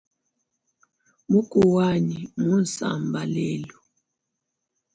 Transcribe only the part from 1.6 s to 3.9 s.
wanyi mmunsamba lelu.